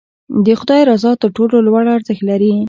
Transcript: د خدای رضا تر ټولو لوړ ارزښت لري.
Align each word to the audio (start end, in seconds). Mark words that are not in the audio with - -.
د 0.45 0.47
خدای 0.59 0.81
رضا 0.89 1.11
تر 1.21 1.29
ټولو 1.37 1.55
لوړ 1.67 1.85
ارزښت 1.97 2.21
لري. 2.29 2.53